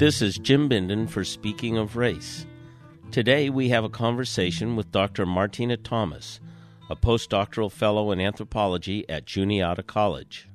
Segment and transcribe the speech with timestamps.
[0.00, 2.46] This is Jim Bindon for Speaking of Race.
[3.10, 5.26] Today we have a conversation with Dr.
[5.26, 6.40] Martina Thomas,
[6.88, 10.48] a postdoctoral fellow in anthropology at Juniata College.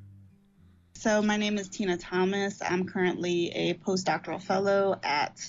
[0.96, 2.60] So, my name is Tina Thomas.
[2.60, 5.40] I'm currently a postdoctoral fellow at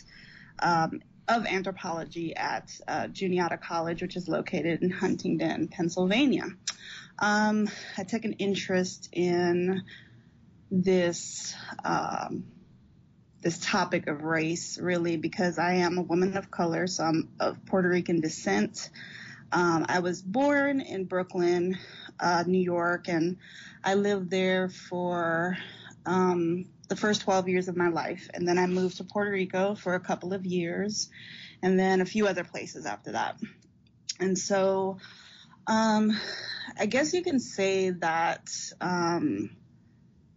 [0.59, 6.49] um, of anthropology at uh, Juniata College, which is located in Huntingdon, Pennsylvania.
[7.19, 9.85] Um, I took an interest in
[10.71, 12.45] this um,
[13.47, 17.65] this topic of race really because I am a woman of color, so I'm of
[17.65, 18.91] Puerto Rican descent.
[19.53, 21.79] Um, I was born in Brooklyn,
[22.19, 23.37] uh, New York, and
[23.85, 25.57] I lived there for
[26.05, 28.29] um, the first 12 years of my life.
[28.35, 31.09] And then I moved to Puerto Rico for a couple of years,
[31.63, 33.39] and then a few other places after that.
[34.19, 34.99] And so,
[35.69, 36.19] um,
[36.77, 38.49] I guess you can say that
[38.81, 39.51] um,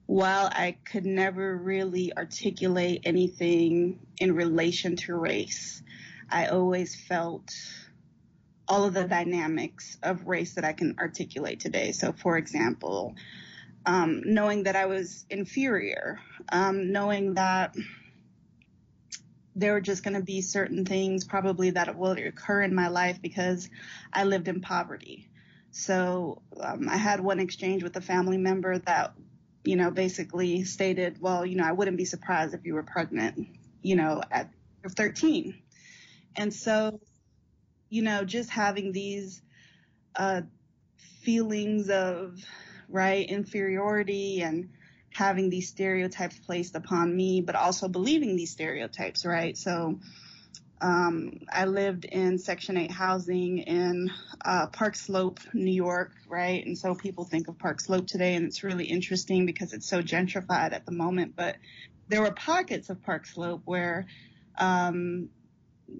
[0.09, 5.83] while I could never really articulate anything in relation to race,
[6.27, 7.53] I always felt
[8.67, 11.91] all of the dynamics of race that I can articulate today.
[11.91, 13.13] So, for example,
[13.85, 16.19] um, knowing that I was inferior,
[16.51, 17.75] um, knowing that
[19.55, 23.21] there were just going to be certain things probably that will occur in my life
[23.21, 23.69] because
[24.11, 25.29] I lived in poverty.
[25.69, 29.13] So um, I had one exchange with a family member that,
[29.63, 33.47] you know, basically stated, well, you know, I wouldn't be surprised if you were pregnant,
[33.81, 34.49] you know, at
[34.95, 35.55] 13.
[36.35, 36.99] And so
[37.89, 39.41] you know, just having these
[40.15, 40.41] uh,
[41.21, 42.39] feelings of
[42.87, 44.69] right inferiority and
[45.11, 49.57] having these stereotypes placed upon me, but also believing these stereotypes, right?
[49.57, 49.99] So
[50.81, 54.11] um, I lived in Section 8 housing in
[54.45, 56.65] uh, Park Slope, New York, right?
[56.65, 60.01] And so people think of Park Slope today, and it's really interesting because it's so
[60.01, 61.35] gentrified at the moment.
[61.35, 61.57] But
[62.07, 64.07] there were pockets of Park Slope where
[64.57, 65.29] um,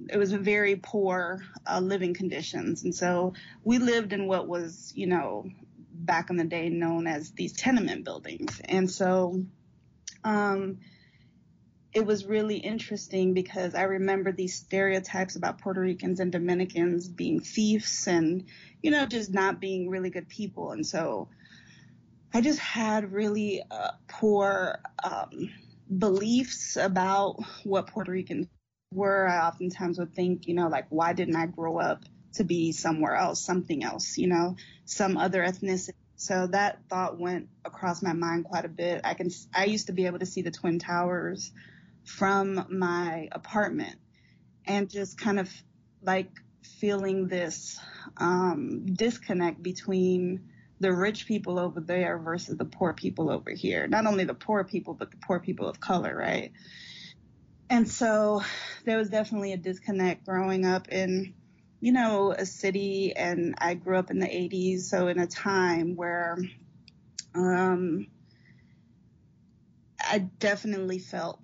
[0.10, 3.34] it was very poor uh, living conditions, and so
[3.64, 5.46] we lived in what was, you know,
[5.92, 9.44] back in the day known as these tenement buildings, and so.
[10.24, 10.80] Um,
[11.94, 17.40] it was really interesting because I remember these stereotypes about Puerto Ricans and Dominicans being
[17.40, 18.46] thieves and,
[18.82, 20.72] you know, just not being really good people.
[20.72, 21.30] And so
[22.32, 25.50] I just had really uh, poor um,
[25.98, 28.48] beliefs about what Puerto Ricans
[28.94, 29.28] were.
[29.28, 33.16] I oftentimes would think, you know, like, why didn't I grow up to be somewhere
[33.16, 34.56] else, something else, you know,
[34.86, 35.94] some other ethnicity.
[36.18, 39.02] So that thought went across my mind quite a bit.
[39.04, 41.52] I can, I used to be able to see the Twin Towers
[42.18, 43.96] from my apartment
[44.66, 45.50] and just kind of
[46.02, 46.32] like
[46.64, 47.80] feeling this
[48.18, 50.50] um, disconnect between
[50.80, 53.88] the rich people over there versus the poor people over here.
[53.88, 56.52] Not only the poor people, but the poor people of color, right?
[57.70, 58.42] and so
[58.86, 61.34] there was definitely a disconnect growing up in
[61.80, 65.96] you know a city and i grew up in the 80s so in a time
[65.96, 66.38] where
[67.36, 68.08] um
[70.02, 71.40] i definitely felt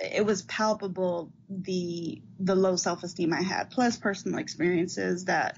[0.00, 5.56] it was palpable the the low self-esteem i had plus personal experiences that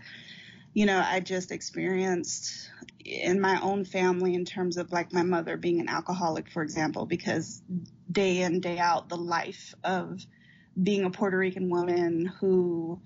[0.72, 2.70] you know i just experienced
[3.04, 7.06] in my own family in terms of like my mother being an alcoholic for example
[7.06, 7.62] because
[8.10, 10.24] day in, day out, the life of
[10.80, 13.00] being a Puerto Rican woman who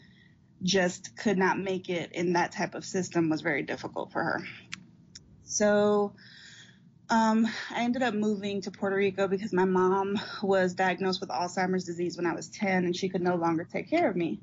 [0.63, 4.45] just could not make it in that type of system was very difficult for her.
[5.43, 6.15] So,
[7.11, 11.85] um, I ended up moving to Puerto Rico because my mom was diagnosed with Alzheimer's
[11.85, 14.41] disease when I was 10 and she could no longer take care of me.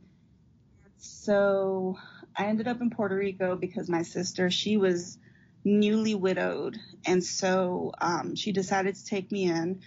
[0.98, 1.98] So
[2.36, 5.18] I ended up in Puerto Rico because my sister, she was
[5.64, 6.78] newly widowed.
[7.06, 9.82] And so, um, she decided to take me in.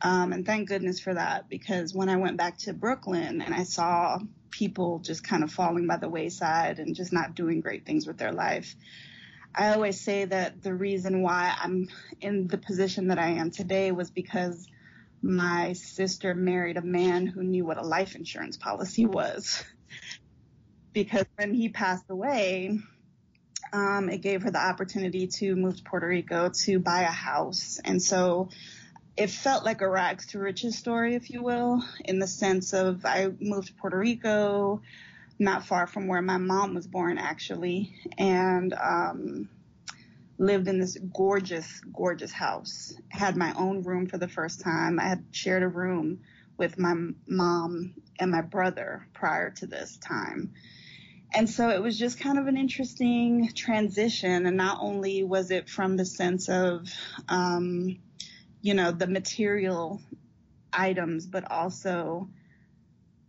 [0.00, 3.64] Um, and thank goodness for that because when I went back to Brooklyn and I
[3.64, 4.18] saw
[4.50, 8.18] people just kind of falling by the wayside and just not doing great things with
[8.18, 8.76] their life,
[9.58, 11.88] I always say that the reason why I'm
[12.20, 14.68] in the position that I am today was because
[15.20, 19.64] my sister married a man who knew what a life insurance policy was.
[20.92, 22.78] because when he passed away,
[23.72, 27.80] um, it gave her the opportunity to move to Puerto Rico to buy a house.
[27.84, 28.50] And so
[29.16, 33.04] it felt like a rags to riches story, if you will, in the sense of
[33.04, 34.82] I moved to Puerto Rico,
[35.38, 39.48] not far from where my mom was born, actually, and um,
[40.38, 42.94] lived in this gorgeous, gorgeous house.
[43.08, 44.98] Had my own room for the first time.
[44.98, 46.20] I had shared a room
[46.56, 46.94] with my
[47.26, 50.52] mom and my brother prior to this time.
[51.32, 54.46] And so it was just kind of an interesting transition.
[54.46, 56.88] And not only was it from the sense of,
[57.28, 57.98] um,
[58.60, 60.00] you know, the material
[60.72, 62.28] items, but also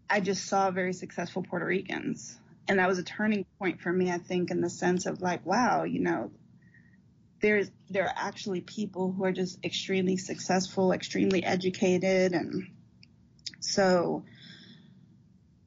[0.10, 2.38] I just saw very successful Puerto Ricans.
[2.68, 5.46] And that was a turning point for me, I think, in the sense of like,
[5.46, 6.32] wow, you know,
[7.42, 12.34] there's, there are actually people who are just extremely successful, extremely educated.
[12.34, 12.68] And
[13.60, 14.24] so,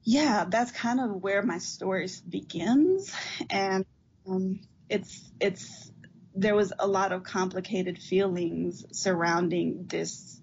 [0.03, 3.13] yeah, that's kind of where my story begins.
[3.49, 3.85] And,
[4.27, 4.59] um,
[4.89, 5.91] it's, it's,
[6.35, 10.39] there was a lot of complicated feelings surrounding this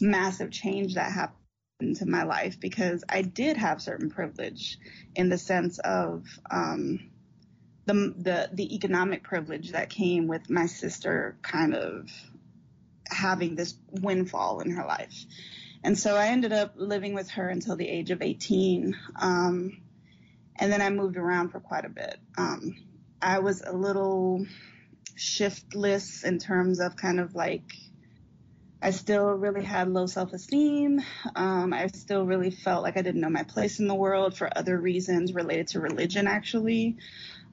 [0.00, 1.39] massive change that happened
[1.82, 4.78] into my life because I did have certain privilege
[5.14, 7.10] in the sense of um,
[7.86, 12.10] the the the economic privilege that came with my sister kind of
[13.08, 15.24] having this windfall in her life.
[15.82, 18.96] And so I ended up living with her until the age of 18.
[19.16, 19.80] Um,
[20.56, 22.18] and then I moved around for quite a bit.
[22.36, 22.76] Um,
[23.22, 24.46] I was a little
[25.16, 27.72] shiftless in terms of kind of like
[28.82, 31.02] I still really had low self esteem.
[31.36, 34.50] Um, I still really felt like I didn't know my place in the world for
[34.56, 36.96] other reasons related to religion, actually.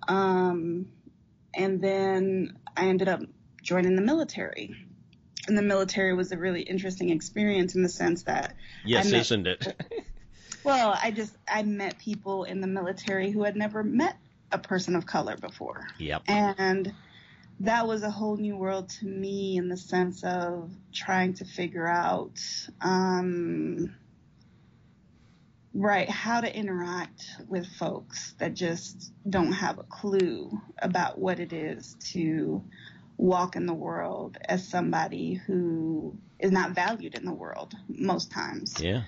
[0.08, 0.88] Um,
[1.54, 3.22] and then I ended up
[3.62, 4.76] joining the military.
[5.48, 8.56] And the military was a really interesting experience in the sense that.
[8.86, 9.82] Yes, met, isn't it?
[10.64, 14.18] well, I just, I met people in the military who had never met
[14.52, 15.88] a person of color before.
[16.00, 16.24] Yep.
[16.28, 16.94] And
[17.62, 21.88] that was a whole new world to me in the sense of trying to figure
[21.88, 22.40] out
[22.82, 23.96] um,
[25.74, 30.52] right how to interact with folks that just don't have a clue
[30.82, 32.64] about what it is to
[33.18, 38.80] walk in the world as somebody who is not valued in the world most times.
[38.80, 39.04] Yeah.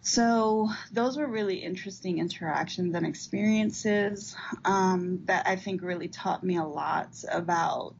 [0.00, 6.56] So those were really interesting interactions and experiences um, that I think really taught me
[6.56, 7.96] a lot about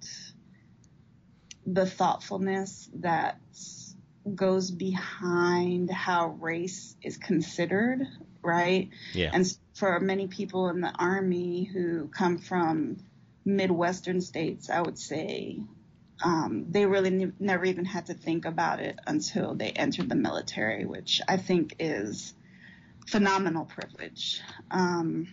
[1.66, 3.38] the thoughtfulness that
[4.34, 8.06] goes behind how race is considered,
[8.42, 8.88] right?
[9.12, 9.30] Yeah.
[9.32, 12.98] And for many people in the army who come from
[13.44, 15.60] Midwestern states, I would say
[16.22, 20.14] um, they really ne- never even had to think about it until they entered the
[20.14, 22.34] military, which I think is
[23.06, 24.40] phenomenal privilege.
[24.70, 25.28] Um,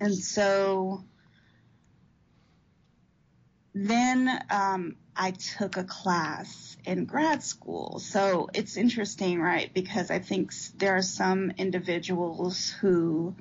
[0.00, 1.04] and so
[3.74, 7.98] then um, I took a class in grad school.
[7.98, 9.72] So it's interesting, right?
[9.72, 13.34] Because I think there are some individuals who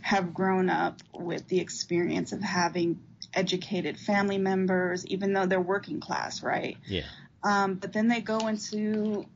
[0.00, 3.00] have grown up with the experience of having
[3.34, 6.76] educated family members, even though they're working class, right?
[6.86, 7.04] Yeah.
[7.42, 9.26] Um, but then they go into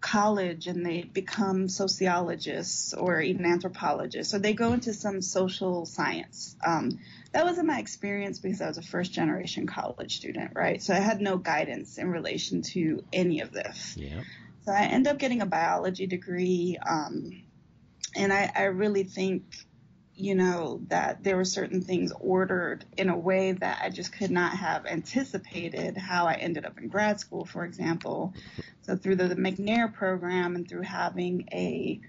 [0.00, 6.56] college and they become sociologists or even anthropologists, or they go into some social science.
[6.64, 6.98] Um,
[7.32, 10.82] that wasn't my experience because I was a first generation college student, right?
[10.82, 13.96] So I had no guidance in relation to any of this.
[13.96, 14.22] Yeah.
[14.64, 16.78] So I end up getting a biology degree.
[16.88, 17.42] Um,
[18.14, 19.44] and I, I really think
[20.16, 24.30] you know, that there were certain things ordered in a way that I just could
[24.30, 28.32] not have anticipated how I ended up in grad school, for example.
[28.82, 32.00] So through the, McNair program and through having a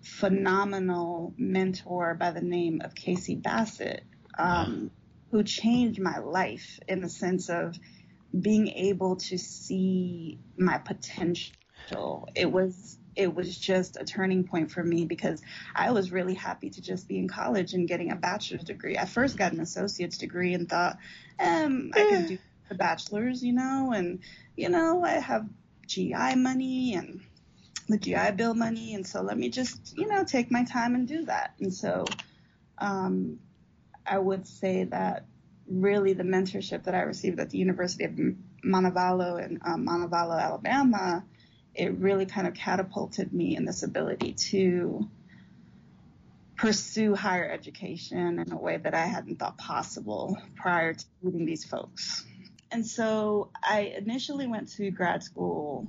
[0.00, 4.04] phenomenal mentor by the name of Casey Bassett,
[4.38, 4.92] um,
[5.32, 7.76] who changed my life in the sense of
[8.38, 11.56] being able to see my potential.
[12.34, 15.40] It was it was just a turning point for me because
[15.74, 18.98] I was really happy to just be in college and getting a bachelor's degree.
[18.98, 20.98] I first got an associate's degree and thought,
[21.40, 22.38] um, I can do
[22.68, 24.20] the bachelor's, you know, and,
[24.54, 25.48] you know, I have
[25.86, 27.22] GI money and
[27.88, 28.94] the GI Bill money.
[28.94, 31.54] And so let me just, you know, take my time and do that.
[31.58, 32.04] And so,
[32.78, 33.38] um,
[34.06, 35.24] I would say that
[35.68, 38.12] really the mentorship that I received at the University of
[38.64, 41.24] Montevallo in um, Montevallo, Alabama,
[41.76, 45.08] it really kind of catapulted me in this ability to
[46.56, 51.64] pursue higher education in a way that I hadn't thought possible prior to meeting these
[51.64, 52.24] folks.
[52.72, 55.86] And so I initially went to grad school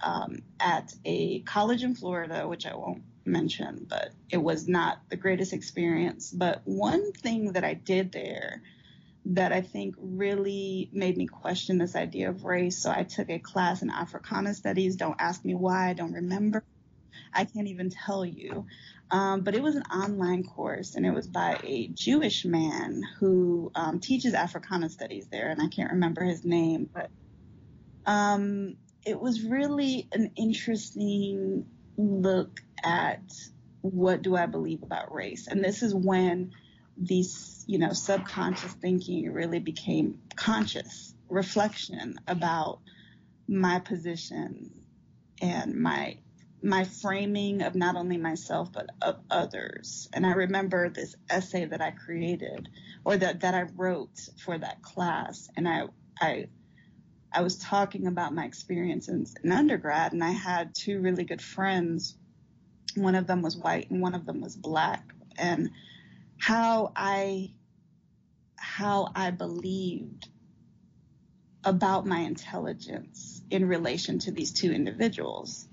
[0.00, 5.16] um, at a college in Florida, which I won't mention, but it was not the
[5.16, 6.32] greatest experience.
[6.32, 8.62] But one thing that I did there
[9.24, 12.78] that I think really made me question this idea of race.
[12.78, 14.96] So I took a class in Africana studies.
[14.96, 15.90] Don't ask me why.
[15.90, 16.64] I don't remember.
[17.32, 18.66] I can't even tell you.
[19.10, 23.70] Um, but it was an online course and it was by a Jewish man who
[23.74, 25.50] um, teaches Africana studies there.
[25.50, 27.10] And I can't remember his name, but
[28.06, 33.22] um, it was really an interesting look at
[33.82, 35.46] what do I believe about race.
[35.46, 36.52] And this is when
[37.06, 42.80] these, you know, subconscious thinking really became conscious reflection about
[43.48, 44.70] my position
[45.40, 46.18] and my
[46.62, 50.08] my framing of not only myself but of others.
[50.12, 52.68] And I remember this essay that I created
[53.04, 55.48] or that, that I wrote for that class.
[55.56, 55.86] And I,
[56.20, 56.46] I,
[57.32, 62.16] I was talking about my experiences in undergrad and I had two really good friends.
[62.94, 65.70] One of them was white and one of them was black and
[66.42, 67.52] how I,
[68.56, 70.28] how I believed
[71.64, 75.68] about my intelligence in relation to these two individuals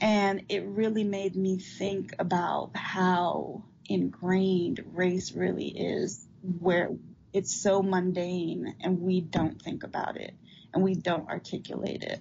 [0.00, 6.26] and it really made me think about how ingrained race really is,
[6.60, 6.90] where
[7.32, 10.34] it's so mundane and we don't think about it
[10.72, 12.20] and we don't articulate it.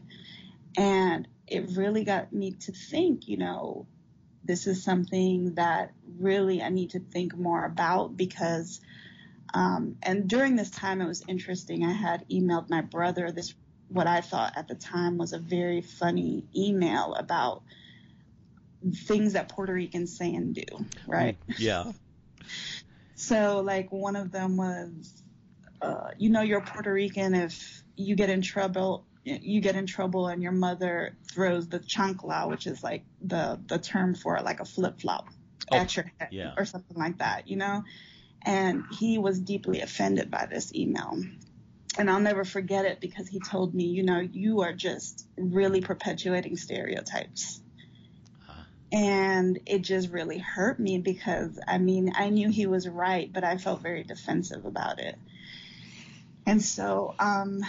[0.77, 3.87] And it really got me to think, you know,
[4.47, 8.81] this is something that really I need to think more about because,
[9.53, 11.83] um, and during this time it was interesting.
[11.83, 13.53] I had emailed my brother this
[13.89, 17.63] what I thought at the time was a very funny email about
[18.93, 20.63] things that Puerto Ricans say and do,
[21.07, 21.37] right?
[21.57, 21.91] Yeah.
[23.15, 25.23] so, like, one of them was,
[25.81, 29.05] uh, you know, you're Puerto Rican if you get in trouble.
[29.27, 33.77] You get in trouble and your mother throws the chancla, which is like the the
[33.77, 35.27] term for like a flip flop
[35.71, 36.53] oh, at your head yeah.
[36.57, 37.83] or something like that, you know.
[38.43, 41.17] And he was deeply offended by this email
[41.97, 45.81] and I'll never forget it because he told me, you know, you are just really
[45.81, 47.61] perpetuating stereotypes.
[48.91, 53.43] And it just really hurt me because I mean, I knew he was right, but
[53.43, 55.17] I felt very defensive about it.
[56.45, 57.65] And so, um,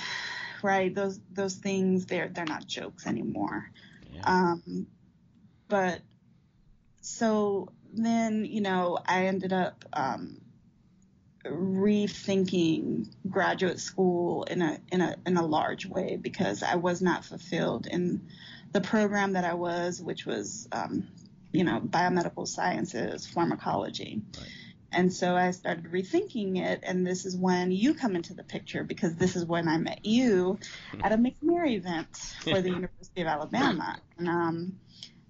[0.62, 3.70] right, those, those things, they're, they're not jokes anymore.
[4.12, 4.22] Yeah.
[4.24, 4.86] Um,
[5.68, 6.00] but
[7.00, 10.40] so then, you know, I ended up, um,
[11.44, 17.24] rethinking graduate school in a in a in a large way because I was not
[17.24, 18.28] fulfilled in
[18.72, 21.08] the program that I was, which was um,
[21.52, 24.22] you know biomedical sciences, pharmacology.
[24.36, 24.48] Right.
[24.90, 28.82] And so I started rethinking it, and this is when you come into the picture
[28.82, 30.58] because this is when I met you
[31.02, 33.98] at a McNair event for the University of Alabama.
[34.16, 34.78] And um,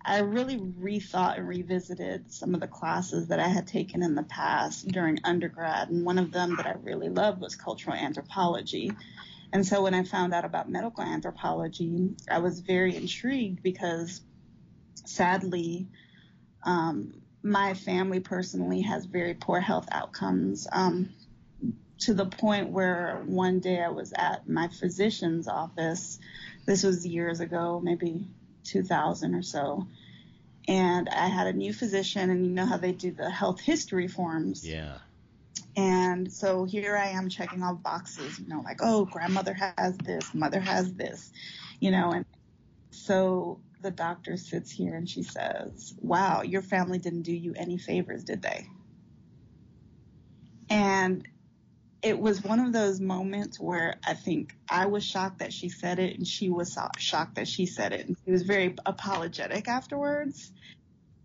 [0.04, 4.22] I really rethought and revisited some of the classes that I had taken in the
[4.22, 5.90] past during undergrad.
[5.90, 8.92] And one of them that I really loved was cultural anthropology.
[9.52, 14.20] And so when I found out about medical anthropology, I was very intrigued because
[15.04, 15.88] sadly,
[16.62, 20.66] um, my family personally has very poor health outcomes.
[20.70, 21.10] Um,
[22.00, 26.18] to the point where one day I was at my physician's office.
[26.64, 28.26] This was years ago, maybe
[28.64, 29.86] 2000 or so.
[30.66, 34.06] And I had a new physician, and you know how they do the health history
[34.06, 34.68] forms.
[34.68, 34.98] Yeah.
[35.76, 40.34] And so here I am checking all boxes, you know, like, oh, grandmother has this,
[40.34, 41.30] mother has this,
[41.80, 42.26] you know, and
[42.90, 47.78] so the doctor sits here and she says, wow, your family didn't do you any
[47.78, 48.66] favors, did they?
[50.70, 51.26] And
[52.02, 55.98] it was one of those moments where I think I was shocked that she said
[55.98, 58.06] it and she was shocked that she said it.
[58.06, 60.52] And she was very apologetic afterwards.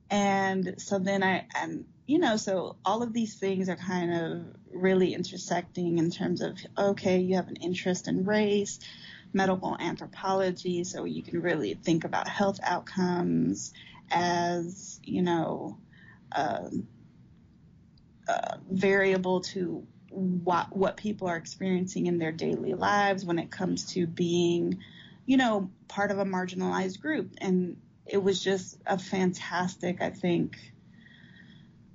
[0.09, 4.41] And so then I, and you know, so all of these things are kind of
[4.73, 8.79] really intersecting in terms of, okay, you have an interest in race,
[9.33, 13.73] medical anthropology, so you can really think about health outcomes
[14.11, 15.77] as, you know,
[16.31, 16.87] um,
[18.27, 23.93] uh, variable to what what people are experiencing in their daily lives when it comes
[23.93, 24.79] to being,
[25.25, 27.31] you know, part of a marginalized group.
[27.39, 30.57] And it was just a fantastic, I think,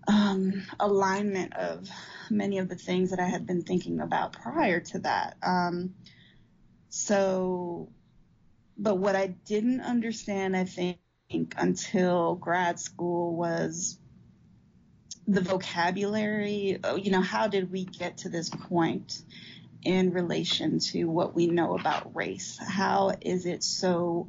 [0.08, 1.88] um, alignment of
[2.30, 5.36] many of the things that I had been thinking about prior to that.
[5.42, 5.94] Um,
[6.88, 7.88] so,
[8.76, 10.98] but what I didn't understand, I think,
[11.56, 13.98] until grad school was
[15.26, 19.22] the vocabulary, you know, how did we get to this point
[19.82, 22.58] in relation to what we know about race?
[22.58, 24.28] How is it so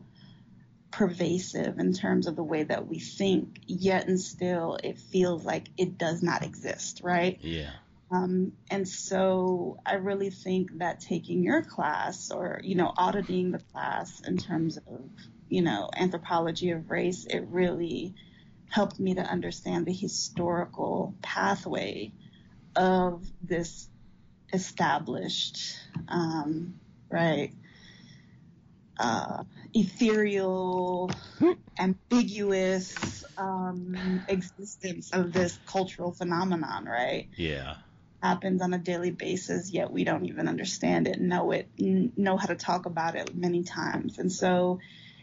[0.92, 5.68] pervasive in terms of the way that we think, yet and still it feels like
[5.78, 7.38] it does not exist, right?
[7.42, 7.72] Yeah.
[8.12, 13.60] Um, and so I really think that taking your class or, you know, auditing the
[13.60, 15.02] class in terms of,
[15.48, 18.16] you know, anthropology of race, it really
[18.70, 22.12] helped me to understand the historical pathway
[22.76, 23.88] of this
[24.54, 26.80] established, um,
[27.12, 27.52] right,
[29.00, 31.12] uh, ethereal,
[31.80, 37.30] ambiguous um, existence of this cultural phenomenon, right?
[37.36, 37.76] Yeah.
[38.22, 42.48] Happens on a daily basis, yet we don't even understand it, know it, know how
[42.48, 44.20] to talk about it many times.
[44.20, 44.80] And so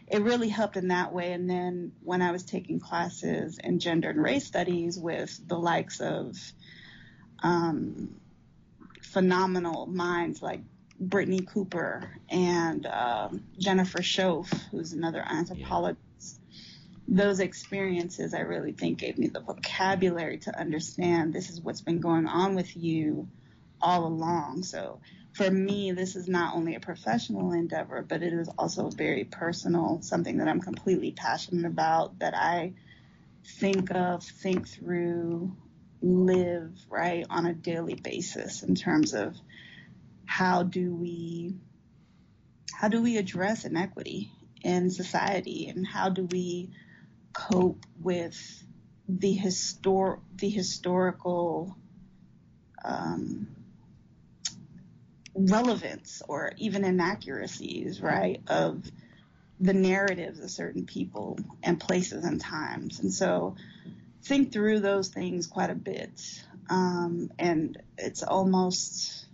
[0.07, 1.33] it really helped in that way.
[1.33, 5.99] And then when I was taking classes in gender and race studies with the likes
[5.99, 6.37] of
[7.43, 8.19] um,
[9.01, 10.61] phenomenal minds like
[11.01, 15.99] Brittney Cooper and um, Jennifer Shoaff, who's another anthropologist.
[16.19, 16.76] Yeah.
[17.07, 21.99] Those experiences, I really think, gave me the vocabulary to understand this is what's been
[21.99, 23.27] going on with you
[23.81, 24.63] all along.
[24.63, 24.99] So
[25.33, 30.01] for me, this is not only a professional endeavor, but it is also very personal,
[30.01, 32.73] something that I'm completely passionate about, that I
[33.45, 35.55] think of, think through,
[36.01, 39.35] live, right, on a daily basis in terms of
[40.25, 41.55] how do we
[42.73, 46.69] how do we address inequity in society and how do we
[47.37, 48.63] cope with
[49.07, 51.77] the histor the historical
[52.83, 53.47] um,
[55.35, 58.83] relevance or even inaccuracies, right, of
[59.59, 62.99] the narratives of certain people and places and times.
[62.99, 63.55] And so
[64.23, 66.43] think through those things quite a bit.
[66.69, 69.27] Um, and it's almost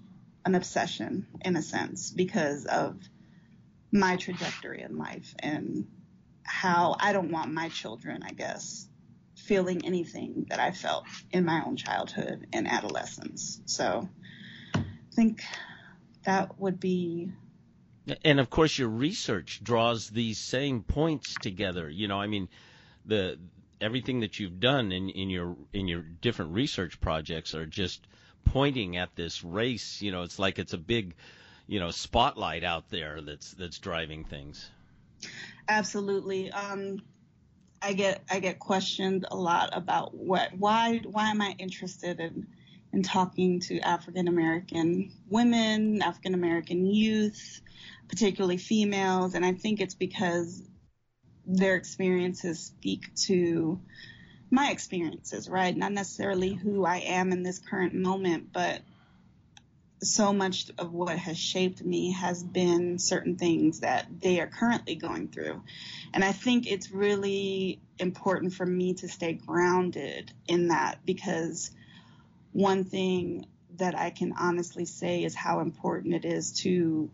[0.45, 2.97] an obsession in a sense because of
[3.91, 5.87] my trajectory in life and
[6.53, 8.87] how I don't want my children, I guess,
[9.35, 13.59] feeling anything that I felt in my own childhood and adolescence.
[13.65, 14.07] So
[14.75, 14.83] I
[15.15, 15.41] think
[16.25, 17.31] that would be
[18.23, 21.89] and of course your research draws these same points together.
[21.89, 22.47] You know i mean
[23.05, 23.39] the
[23.81, 28.05] everything that you've done in, in your in your different research projects are just
[28.45, 30.03] pointing at this race.
[30.03, 31.15] You know it's like it's a big
[31.65, 34.69] you know spotlight out there that's that's driving things
[35.67, 37.01] absolutely um
[37.81, 42.47] i get i get questioned a lot about what why why am i interested in
[42.93, 47.59] and talking to African American women, African American youth,
[48.07, 49.33] particularly females.
[49.33, 50.61] And I think it's because
[51.45, 53.81] their experiences speak to
[54.51, 55.75] my experiences, right?
[55.75, 58.81] Not necessarily who I am in this current moment, but
[60.03, 64.95] so much of what has shaped me has been certain things that they are currently
[64.95, 65.61] going through.
[66.13, 71.71] And I think it's really important for me to stay grounded in that because
[72.51, 77.09] one thing that I can honestly say is how important it is to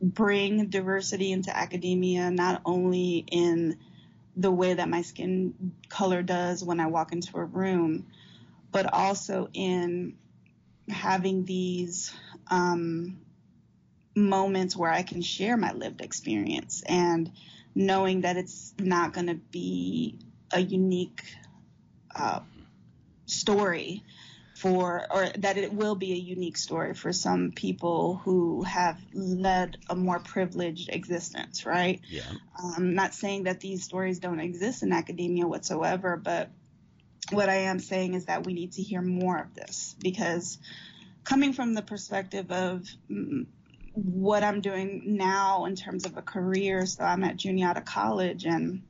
[0.00, 3.78] bring diversity into academia, not only in
[4.36, 8.06] the way that my skin color does when I walk into a room,
[8.72, 10.16] but also in
[10.90, 12.12] having these
[12.50, 13.20] um,
[14.14, 17.30] moments where I can share my lived experience and
[17.74, 20.18] knowing that it's not going to be
[20.52, 21.22] a unique
[22.14, 22.40] uh,
[23.26, 24.02] story
[24.56, 29.78] for, or that it will be a unique story for some people who have led
[29.88, 32.00] a more privileged existence, right?
[32.08, 32.30] Yeah.
[32.76, 36.50] I'm not saying that these stories don't exist in academia whatsoever, but
[37.32, 40.58] what I am saying is that we need to hear more of this because
[41.24, 43.46] coming from the perspective of mm,
[43.94, 48.82] what I'm doing now in terms of a career, so I'm at Juniata College and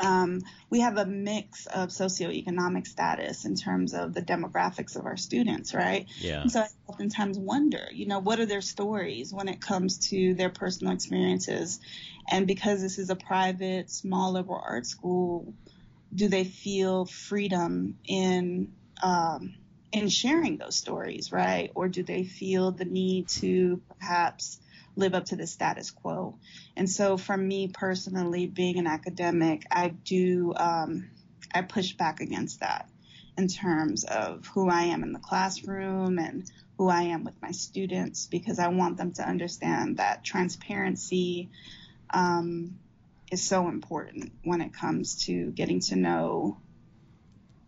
[0.00, 5.16] um, we have a mix of socioeconomic status in terms of the demographics of our
[5.16, 6.06] students, right?
[6.18, 6.42] Yeah.
[6.42, 10.34] And so I oftentimes wonder, you know, what are their stories when it comes to
[10.34, 11.78] their personal experiences?
[12.30, 15.54] And because this is a private, small liberal arts school,
[16.14, 18.72] do they feel freedom in
[19.02, 19.54] um,
[19.92, 21.70] in sharing those stories, right?
[21.74, 24.58] Or do they feel the need to perhaps
[24.96, 26.38] live up to the status quo.
[26.76, 31.10] And so for me personally, being an academic, I do, um,
[31.54, 32.88] I push back against that
[33.36, 37.52] in terms of who I am in the classroom and who I am with my
[37.52, 41.50] students because I want them to understand that transparency
[42.10, 42.78] um,
[43.32, 46.60] is so important when it comes to getting to know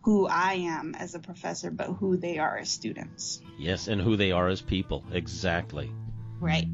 [0.03, 3.41] who I am as a professor, but who they are as students.
[3.57, 5.03] Yes, and who they are as people.
[5.11, 5.91] Exactly.
[6.39, 6.67] Right.